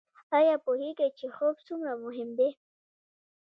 [0.37, 2.49] ایا پوهیږئ چې خوب څومره مهم دی؟